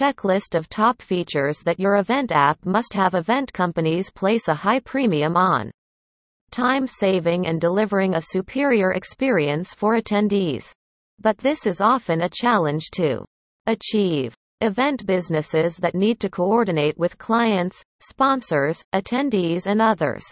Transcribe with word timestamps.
checklist 0.00 0.54
of 0.54 0.68
top 0.68 1.00
features 1.00 1.60
that 1.60 1.78
your 1.78 1.96
event 1.96 2.32
app 2.32 2.64
must 2.64 2.94
have 2.94 3.14
event 3.14 3.52
companies 3.52 4.10
place 4.10 4.48
a 4.48 4.54
high 4.54 4.80
premium 4.80 5.36
on. 5.36 5.70
Time 6.50 6.86
saving 6.86 7.46
and 7.46 7.60
delivering 7.60 8.14
a 8.14 8.22
superior 8.22 8.92
experience 8.92 9.72
for 9.72 9.96
attendees. 9.96 10.72
But 11.20 11.38
this 11.38 11.66
is 11.66 11.80
often 11.80 12.22
a 12.22 12.28
challenge 12.28 12.90
to 12.92 13.24
achieve. 13.66 14.34
Event 14.60 15.04
businesses 15.06 15.76
that 15.76 15.94
need 15.94 16.20
to 16.20 16.30
coordinate 16.30 16.96
with 16.96 17.18
clients, 17.18 17.82
sponsors, 18.00 18.82
attendees, 18.94 19.66
and 19.66 19.82
others 19.82 20.24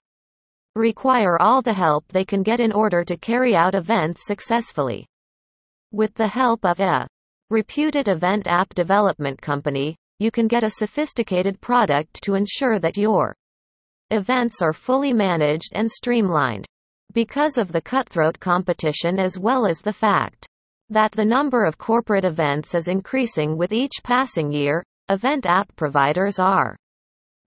require 0.75 1.37
all 1.41 1.61
the 1.61 1.75
help 1.75 2.07
they 2.09 2.25
can 2.25 2.43
get 2.43 2.59
in 2.59 2.73
order 2.73 3.05
to 3.05 3.17
carry 3.17 3.55
out 3.55 3.75
events 3.75 4.25
successfully. 4.25 5.07
With 5.93 6.15
the 6.15 6.29
help 6.29 6.65
of 6.65 6.81
a 6.81 7.07
reputed 7.53 8.09
event 8.09 8.49
app 8.49 8.75
development 8.75 9.39
company, 9.43 9.95
you 10.19 10.31
can 10.31 10.49
get 10.49 10.65
a 10.65 10.71
sophisticated 10.71 11.61
product 11.61 12.23
to 12.23 12.35
ensure 12.35 12.79
that 12.79 12.97
your 12.97 13.37
events 14.11 14.63
are 14.63 14.73
fully 14.73 15.13
managed 15.13 15.71
and 15.75 15.91
streamlined. 15.91 16.65
Because 17.13 17.59
of 17.59 17.71
the 17.71 17.83
cutthroat 17.83 18.41
competition 18.41 19.19
as 19.19 19.39
well 19.39 19.67
as 19.67 19.81
the 19.81 19.93
fact 19.93 20.47
that 20.89 21.13
the 21.13 21.27
number 21.27 21.67
of 21.67 21.77
corporate 21.77 22.25
events 22.25 22.75
is 22.75 22.89
increasing 22.89 23.59
with 23.59 23.71
each 23.71 24.03
passing 24.03 24.51
year, 24.51 24.83
event 25.11 25.45
app 25.45 25.77
providers 25.77 26.39
are 26.39 26.75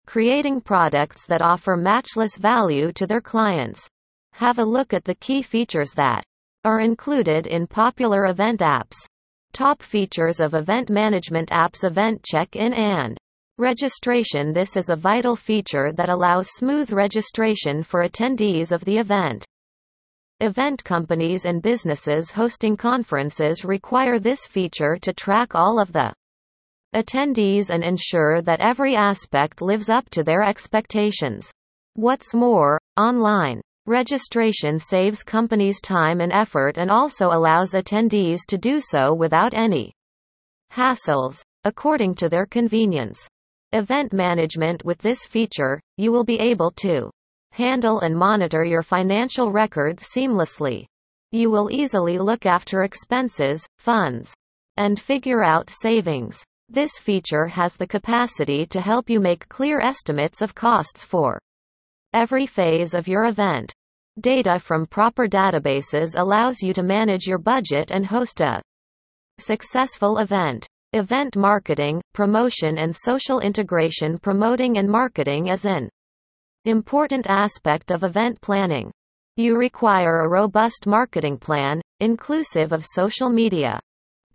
creating 0.06 0.62
products 0.62 1.26
that 1.26 1.42
offer 1.42 1.76
matchless 1.76 2.38
value 2.38 2.92
to 2.92 3.08
their 3.08 3.22
clients. 3.22 3.90
Have 4.34 4.60
a 4.60 4.64
look 4.64 4.94
at 4.94 5.04
the 5.04 5.16
key 5.16 5.42
features 5.42 5.94
that 5.94 6.24
are 6.64 6.80
included 6.80 7.48
in 7.48 7.66
popular 7.66 8.28
event 8.28 8.60
apps. 8.60 8.98
Top 9.56 9.82
features 9.82 10.42
of 10.42 10.54
event 10.54 10.90
management 10.90 11.50
apps 11.50 11.86
Event 11.86 12.22
check-in 12.24 12.74
and 12.74 13.18
registration 13.58 14.52
This 14.52 14.76
is 14.76 14.90
a 14.90 14.98
vital 14.98 15.38
feature 15.38 15.94
that 15.94 16.10
allows 16.10 16.50
smooth 16.56 16.92
registration 16.92 17.82
for 17.82 18.06
attendees 18.06 18.74
of 18.74 18.84
the 18.84 18.98
event. 18.98 19.46
Event 20.42 20.84
companies 20.84 21.46
and 21.46 21.62
businesses 21.62 22.32
hosting 22.32 22.76
conferences 22.76 23.64
require 23.64 24.20
this 24.20 24.46
feature 24.46 24.98
to 24.98 25.14
track 25.14 25.56
all 25.56 25.80
of 25.80 25.94
the 25.94 26.14
attendees 26.94 27.70
and 27.70 27.82
ensure 27.82 28.42
that 28.42 28.60
every 28.60 28.94
aspect 28.94 29.62
lives 29.62 29.88
up 29.88 30.10
to 30.10 30.22
their 30.22 30.44
expectations. 30.44 31.50
What's 31.94 32.34
more, 32.34 32.78
online 32.98 33.62
registration 33.88 34.80
saves 34.80 35.24
companies 35.24 35.80
time 35.80 36.20
and 36.20 36.32
effort 36.32 36.78
and 36.78 36.90
also 36.90 37.28
allows 37.28 37.74
attendees 37.74 38.40
to 38.48 38.58
do 38.58 38.82
so 38.82 39.14
without 39.14 39.54
any 39.54 39.94
hassles, 40.72 41.42
according 41.64 42.16
to 42.16 42.28
their 42.30 42.46
convenience. 42.46 43.28
Event 43.74 44.14
management 44.14 44.86
With 44.86 45.00
this 45.00 45.26
feature, 45.26 45.80
you 45.98 46.12
will 46.12 46.24
be 46.24 46.40
able 46.40 46.72
to 46.78 47.12
handle 47.52 48.00
and 48.00 48.16
monitor 48.16 48.64
your 48.64 48.84
financial 48.84 49.52
records 49.52 50.04
seamlessly. 50.16 50.86
You 51.32 51.50
will 51.50 51.70
easily 51.72 52.18
look 52.18 52.46
after 52.46 52.84
expenses, 52.84 53.68
funds, 53.78 54.34
and 54.78 55.00
figure 55.00 55.44
out 55.44 55.70
savings. 55.70 56.44
This 56.70 56.98
feature 57.00 57.48
has 57.48 57.76
the 57.76 57.88
capacity 57.88 58.66
to 58.68 58.82
help 58.82 59.10
you 59.10 59.20
make 59.20 59.48
clear 59.50 59.80
estimates 59.80 60.42
of 60.42 60.56
costs 60.56 61.04
for 61.04 61.40
every 62.16 62.46
phase 62.46 62.94
of 62.94 63.08
your 63.10 63.26
event. 63.26 63.74
Data 64.22 64.58
from 64.58 64.88
proper 64.88 65.28
databases 65.28 66.18
allows 66.18 66.62
you 66.62 66.72
to 66.72 66.82
manage 66.82 67.28
your 67.28 67.38
budget 67.38 67.92
and 67.92 68.06
host 68.06 68.40
a 68.40 68.62
successful 69.38 70.20
event. 70.20 70.66
Event 70.94 71.36
marketing, 71.36 72.02
promotion 72.14 72.78
and 72.78 72.96
social 72.96 73.42
integration 73.42 74.18
Promoting 74.18 74.78
and 74.78 74.90
marketing 74.90 75.48
is 75.48 75.66
an 75.66 75.90
important 76.64 77.28
aspect 77.28 77.92
of 77.92 78.06
event 78.06 78.40
planning. 78.40 78.90
You 79.36 79.58
require 79.58 80.22
a 80.22 80.30
robust 80.30 80.88
marketing 80.88 81.38
plan, 81.38 81.82
inclusive 82.00 82.72
of 82.72 82.86
social 82.86 83.30
media, 83.30 83.82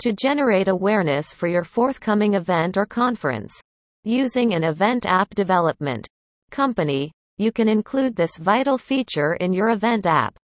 to 0.00 0.12
generate 0.12 0.68
awareness 0.68 1.32
for 1.32 1.48
your 1.48 1.64
forthcoming 1.64 2.34
event 2.34 2.76
or 2.76 2.84
conference. 2.84 3.58
Using 4.04 4.52
an 4.52 4.64
event 4.64 5.06
app 5.06 5.30
development 5.30 6.06
company, 6.50 7.12
you 7.40 7.50
can 7.50 7.68
include 7.68 8.14
this 8.14 8.36
vital 8.36 8.76
feature 8.76 9.32
in 9.34 9.54
your 9.54 9.70
event 9.70 10.04
app. 10.06 10.36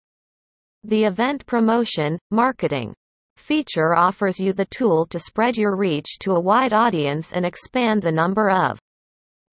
The 0.82 1.04
event 1.04 1.44
promotion, 1.44 2.18
marketing 2.30 2.94
feature 3.36 3.94
offers 3.94 4.40
you 4.40 4.54
the 4.54 4.64
tool 4.66 5.06
to 5.10 5.18
spread 5.18 5.58
your 5.58 5.76
reach 5.76 6.18
to 6.20 6.32
a 6.32 6.40
wide 6.40 6.72
audience 6.72 7.32
and 7.34 7.44
expand 7.44 8.00
the 8.00 8.10
number 8.10 8.48
of 8.48 8.78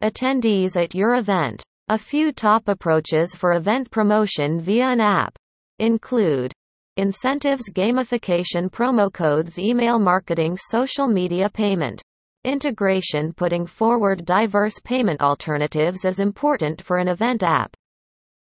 attendees 0.02 0.82
at 0.82 0.96
your 0.96 1.16
event. 1.16 1.62
A 1.90 1.98
few 1.98 2.32
top 2.32 2.70
approaches 2.70 3.36
for 3.36 3.54
event 3.54 3.92
promotion 3.92 4.62
via 4.62 4.86
an 4.86 5.02
app 5.02 5.36
include 5.80 6.54
Incentives 6.96 7.72
gamification 7.74 8.70
promo 8.70 9.12
codes 9.12 9.58
email 9.58 9.98
marketing 9.98 10.56
social 10.56 11.08
media 11.08 11.50
payment. 11.50 12.04
Integration 12.46 13.32
Putting 13.32 13.66
forward 13.66 14.26
diverse 14.26 14.78
payment 14.84 15.22
alternatives 15.22 16.04
is 16.04 16.20
important 16.20 16.82
for 16.82 16.98
an 16.98 17.08
event 17.08 17.42
app. 17.42 17.74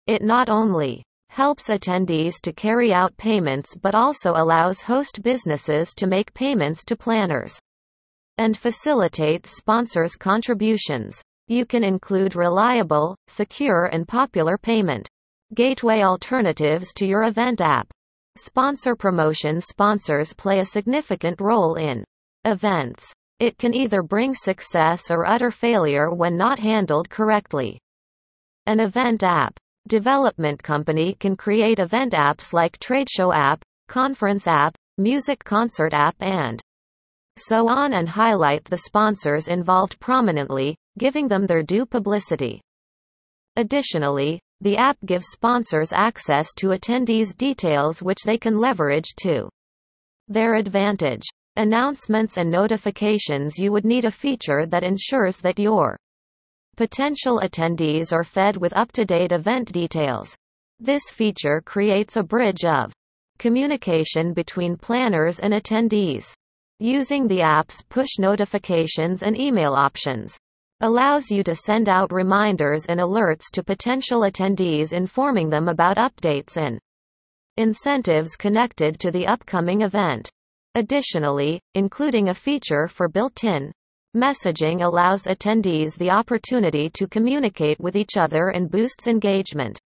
It 0.07 0.21
not 0.21 0.49
only 0.49 1.03
helps 1.29 1.69
attendees 1.69 2.41
to 2.41 2.51
carry 2.51 2.91
out 2.91 3.15
payments 3.15 3.75
but 3.75 3.95
also 3.95 4.31
allows 4.31 4.81
host 4.81 5.23
businesses 5.23 5.93
to 5.93 6.05
make 6.05 6.33
payments 6.33 6.83
to 6.83 6.97
planners 6.97 7.57
and 8.37 8.57
facilitates 8.57 9.55
sponsors' 9.55 10.17
contributions. 10.17 11.21
You 11.47 11.65
can 11.65 11.85
include 11.85 12.35
reliable, 12.35 13.15
secure 13.29 13.85
and 13.85 14.05
popular 14.05 14.57
payment 14.57 15.07
gateway 15.53 16.01
alternatives 16.01 16.91
to 16.95 17.05
your 17.05 17.23
event 17.23 17.61
app. 17.61 17.87
Sponsor 18.35 18.97
promotion 18.97 19.61
Sponsors 19.61 20.33
play 20.33 20.59
a 20.59 20.65
significant 20.65 21.39
role 21.39 21.75
in 21.75 22.03
events. 22.43 23.13
It 23.39 23.57
can 23.57 23.73
either 23.73 24.01
bring 24.01 24.33
success 24.33 25.11
or 25.11 25.25
utter 25.25 25.51
failure 25.51 26.09
when 26.09 26.37
not 26.37 26.59
handled 26.59 27.09
correctly. 27.09 27.79
An 28.65 28.79
event 28.79 29.23
app 29.23 29.59
development 29.87 30.61
company 30.61 31.13
can 31.13 31.37
create 31.37 31.79
event 31.79 32.13
apps 32.13 32.51
like 32.51 32.77
trade 32.79 33.09
show 33.09 33.31
app, 33.31 33.63
conference 33.87 34.47
app, 34.47 34.75
music 34.97 35.43
concert 35.43 35.93
app 35.93 36.15
and 36.19 36.59
so 37.37 37.67
on 37.69 37.93
and 37.93 38.09
highlight 38.09 38.65
the 38.65 38.79
sponsors 38.79 39.47
involved 39.47 39.99
prominently, 39.99 40.75
giving 40.97 41.27
them 41.27 41.45
their 41.45 41.61
due 41.61 41.85
publicity. 41.85 42.59
Additionally, 43.55 44.39
the 44.61 44.75
app 44.75 44.97
gives 45.05 45.27
sponsors 45.27 45.93
access 45.93 46.51
to 46.55 46.69
attendees' 46.69 47.37
details 47.37 48.01
which 48.01 48.23
they 48.25 48.37
can 48.37 48.57
leverage 48.57 49.13
to 49.17 49.47
their 50.27 50.55
advantage. 50.55 51.23
Announcements 51.57 52.37
and 52.37 52.51
notifications 52.51 53.57
You 53.57 53.71
would 53.71 53.83
need 53.83 54.05
a 54.05 54.11
feature 54.11 54.67
that 54.67 54.83
ensures 54.83 55.37
that 55.37 55.57
your 55.57 55.97
potential 56.75 57.41
attendees 57.43 58.13
are 58.13 58.23
fed 58.23 58.57
with 58.57 58.77
up 58.77 58.91
to 58.91 59.05
date 59.05 59.31
event 59.31 59.71
details. 59.71 60.35
This 60.79 61.09
feature 61.09 61.63
creates 61.65 62.15
a 62.15 62.21
bridge 62.21 62.63
of 62.63 62.93
communication 63.39 64.33
between 64.33 64.77
planners 64.77 65.39
and 65.39 65.51
attendees. 65.51 66.31
Using 66.79 67.27
the 67.27 67.41
app's 67.41 67.81
push 67.89 68.19
notifications 68.19 69.23
and 69.23 69.35
email 69.35 69.73
options 69.73 70.37
allows 70.81 71.31
you 71.31 71.43
to 71.43 71.55
send 71.55 71.89
out 71.89 72.13
reminders 72.13 72.85
and 72.85 72.99
alerts 72.99 73.45
to 73.53 73.63
potential 73.63 74.21
attendees 74.21 74.93
informing 74.93 75.49
them 75.49 75.69
about 75.69 75.97
updates 75.97 76.55
and 76.55 76.77
incentives 77.57 78.35
connected 78.35 78.99
to 78.99 79.09
the 79.09 79.25
upcoming 79.25 79.81
event. 79.81 80.29
Additionally, 80.77 81.59
including 81.73 82.29
a 82.29 82.35
feature 82.35 82.87
for 82.87 83.09
built-in 83.09 83.71
messaging 84.15 84.83
allows 84.83 85.23
attendees 85.23 85.97
the 85.97 86.11
opportunity 86.11 86.87
to 86.87 87.07
communicate 87.07 87.79
with 87.79 87.95
each 87.95 88.15
other 88.15 88.49
and 88.49 88.69
boosts 88.69 89.07
engagement 89.07 89.79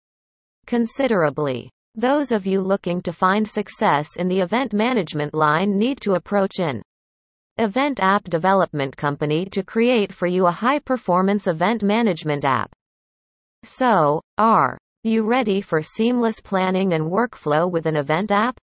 considerably. 0.65 1.69
Those 1.95 2.33
of 2.33 2.47
you 2.47 2.63
looking 2.63 3.03
to 3.03 3.13
find 3.13 3.47
success 3.47 4.17
in 4.17 4.29
the 4.29 4.41
event 4.41 4.73
management 4.73 5.35
line 5.35 5.77
need 5.77 6.01
to 6.01 6.15
approach 6.15 6.59
an 6.59 6.81
event 7.59 8.01
app 8.01 8.25
development 8.25 8.97
company 8.97 9.45
to 9.53 9.63
create 9.63 10.11
for 10.11 10.27
you 10.27 10.47
a 10.47 10.51
high 10.51 10.79
performance 10.79 11.47
event 11.47 11.83
management 11.83 12.47
app. 12.47 12.73
So, 13.63 14.23
are 14.39 14.79
you 15.05 15.29
ready 15.29 15.61
for 15.61 15.83
seamless 15.83 16.41
planning 16.41 16.95
and 16.95 17.13
workflow 17.13 17.71
with 17.71 17.85
an 17.85 17.97
event 17.97 18.33
app? 18.33 18.59